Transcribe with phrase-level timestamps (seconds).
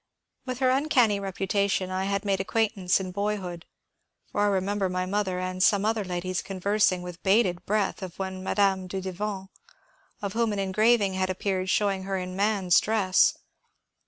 [0.47, 3.67] With her uncanny reputation I had made acquaintance in boyhood,
[4.31, 8.43] for I remember my mother and some other ladies conversing with bated breath of one
[8.43, 9.49] Madame Dudevant,
[10.19, 13.37] of whom an engraving had appeared showing her in man's dress.